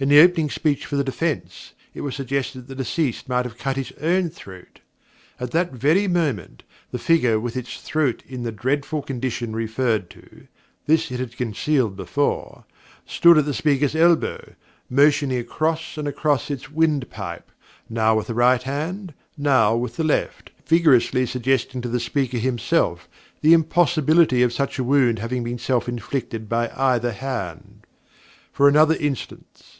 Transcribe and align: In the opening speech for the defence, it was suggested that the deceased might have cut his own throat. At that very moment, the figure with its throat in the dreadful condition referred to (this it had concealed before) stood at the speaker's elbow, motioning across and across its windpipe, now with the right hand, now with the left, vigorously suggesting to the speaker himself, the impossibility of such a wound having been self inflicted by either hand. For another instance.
In 0.00 0.08
the 0.10 0.20
opening 0.20 0.48
speech 0.48 0.86
for 0.86 0.94
the 0.94 1.02
defence, 1.02 1.72
it 1.92 2.02
was 2.02 2.14
suggested 2.14 2.60
that 2.60 2.68
the 2.68 2.76
deceased 2.84 3.28
might 3.28 3.44
have 3.44 3.58
cut 3.58 3.74
his 3.74 3.90
own 4.00 4.30
throat. 4.30 4.78
At 5.40 5.50
that 5.50 5.72
very 5.72 6.06
moment, 6.06 6.62
the 6.92 7.00
figure 7.00 7.40
with 7.40 7.56
its 7.56 7.80
throat 7.80 8.22
in 8.28 8.44
the 8.44 8.52
dreadful 8.52 9.02
condition 9.02 9.56
referred 9.56 10.08
to 10.10 10.46
(this 10.86 11.10
it 11.10 11.18
had 11.18 11.36
concealed 11.36 11.96
before) 11.96 12.64
stood 13.06 13.38
at 13.38 13.44
the 13.44 13.52
speaker's 13.52 13.96
elbow, 13.96 14.54
motioning 14.88 15.38
across 15.40 15.98
and 15.98 16.06
across 16.06 16.48
its 16.48 16.70
windpipe, 16.70 17.50
now 17.90 18.14
with 18.14 18.28
the 18.28 18.34
right 18.34 18.62
hand, 18.62 19.12
now 19.36 19.74
with 19.74 19.96
the 19.96 20.04
left, 20.04 20.52
vigorously 20.64 21.26
suggesting 21.26 21.80
to 21.80 21.88
the 21.88 21.98
speaker 21.98 22.38
himself, 22.38 23.08
the 23.40 23.52
impossibility 23.52 24.44
of 24.44 24.52
such 24.52 24.78
a 24.78 24.84
wound 24.84 25.18
having 25.18 25.42
been 25.42 25.58
self 25.58 25.88
inflicted 25.88 26.48
by 26.48 26.70
either 26.76 27.10
hand. 27.10 27.80
For 28.52 28.68
another 28.68 28.94
instance. 28.94 29.74